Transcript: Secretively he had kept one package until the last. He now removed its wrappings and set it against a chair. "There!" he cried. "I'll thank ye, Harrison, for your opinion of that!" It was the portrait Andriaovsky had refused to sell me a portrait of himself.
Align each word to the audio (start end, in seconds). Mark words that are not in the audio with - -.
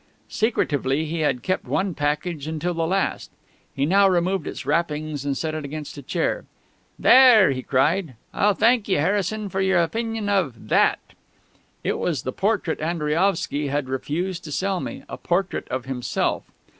Secretively 0.29 1.05
he 1.05 1.19
had 1.19 1.43
kept 1.43 1.65
one 1.67 1.93
package 1.93 2.47
until 2.47 2.73
the 2.73 2.87
last. 2.87 3.29
He 3.71 3.85
now 3.85 4.09
removed 4.09 4.47
its 4.47 4.65
wrappings 4.65 5.23
and 5.25 5.37
set 5.37 5.53
it 5.53 5.63
against 5.63 5.95
a 5.95 6.01
chair. 6.01 6.45
"There!" 6.97 7.51
he 7.51 7.61
cried. 7.61 8.15
"I'll 8.33 8.55
thank 8.55 8.87
ye, 8.87 8.95
Harrison, 8.95 9.47
for 9.47 9.61
your 9.61 9.77
opinion 9.83 10.27
of 10.27 10.69
that!" 10.69 10.97
It 11.83 11.99
was 11.99 12.23
the 12.23 12.33
portrait 12.33 12.79
Andriaovsky 12.79 13.67
had 13.67 13.89
refused 13.89 14.43
to 14.45 14.51
sell 14.51 14.79
me 14.79 15.03
a 15.07 15.17
portrait 15.17 15.67
of 15.67 15.85
himself. 15.85 16.45